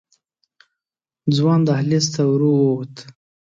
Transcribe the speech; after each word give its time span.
ځوان 1.35 1.59
دهلېز 1.67 2.05
ته 2.13 2.21
ورو 2.31 2.51
ووت. 2.61 2.95